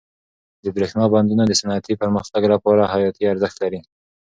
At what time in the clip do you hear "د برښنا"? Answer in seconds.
0.63-1.05